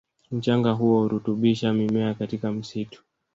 [0.31, 3.03] Mchanga huo hurutubisha mimea katika msitu